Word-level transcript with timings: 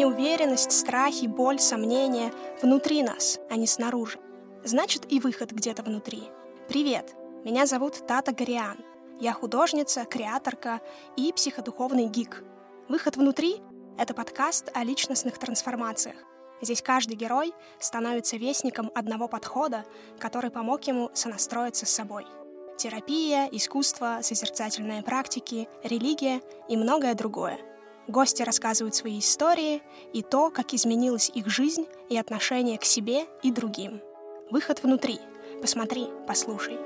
неуверенность, 0.00 0.72
страхи, 0.72 1.26
боль, 1.26 1.58
сомнения 1.58 2.32
внутри 2.62 3.02
нас, 3.02 3.38
а 3.50 3.56
не 3.56 3.66
снаружи. 3.66 4.18
Значит, 4.64 5.04
и 5.12 5.20
выход 5.20 5.52
где-то 5.52 5.82
внутри. 5.82 6.22
Привет, 6.68 7.14
меня 7.44 7.66
зовут 7.66 8.06
Тата 8.06 8.32
Гориан. 8.32 8.78
Я 9.20 9.34
художница, 9.34 10.06
креаторка 10.06 10.80
и 11.16 11.30
психодуховный 11.34 12.06
гик. 12.06 12.42
Выход 12.88 13.16
внутри— 13.16 13.60
это 13.98 14.14
подкаст 14.14 14.70
о 14.72 14.84
личностных 14.84 15.38
трансформациях. 15.38 16.16
Здесь 16.62 16.80
каждый 16.80 17.16
герой 17.16 17.52
становится 17.78 18.38
вестником 18.38 18.90
одного 18.94 19.28
подхода, 19.28 19.84
который 20.18 20.50
помог 20.50 20.82
ему 20.84 21.10
сонастроиться 21.12 21.84
с 21.84 21.90
собой. 21.90 22.24
Терапия, 22.78 23.50
искусство, 23.52 24.20
созерцательные 24.22 25.02
практики, 25.02 25.68
религия 25.84 26.40
и 26.70 26.78
многое 26.78 27.14
другое. 27.14 27.58
Гости 28.10 28.42
рассказывают 28.42 28.96
свои 28.96 29.20
истории 29.20 29.82
и 30.12 30.22
то, 30.22 30.50
как 30.50 30.74
изменилась 30.74 31.30
их 31.32 31.46
жизнь 31.46 31.86
и 32.08 32.18
отношение 32.18 32.76
к 32.76 32.84
себе 32.84 33.26
и 33.44 33.52
другим. 33.52 34.00
Выход 34.50 34.82
внутри. 34.82 35.20
Посмотри, 35.60 36.08
послушай. 36.26 36.76